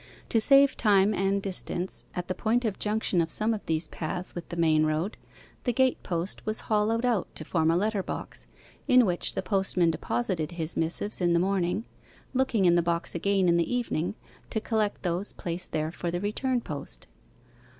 [0.29, 4.33] To save time and distance, at the point of junction of some of these paths
[4.33, 5.15] with the main road,
[5.63, 8.47] the gate post was hollowed out to form a letter box,
[8.87, 11.85] in which the postman deposited his missives in the morning,
[12.33, 14.15] looking in the box again in the evening
[14.49, 17.05] to collect those placed there for the return post.